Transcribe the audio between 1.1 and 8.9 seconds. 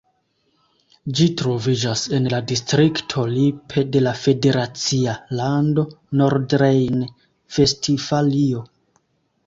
Ĝi troviĝas en la distrikto Lippe de la federacia lando Nordrejn-Vestfalio.